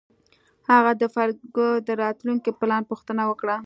هغه 0.69 0.91
د 1.01 1.03
فریدګل 1.13 1.71
د 1.87 1.89
راتلونکي 2.03 2.51
پلان 2.59 2.81
پوښتنه 2.91 3.23
وکړه 3.27 3.55